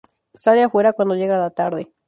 [0.33, 1.91] Sale afuera cuando llega la tarde.